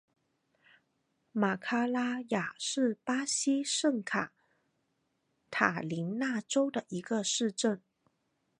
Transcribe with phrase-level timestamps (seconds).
[1.31, 1.87] 马拉卡
[2.29, 4.33] 雅是巴西圣卡
[5.51, 7.83] 塔琳娜州的一个市镇。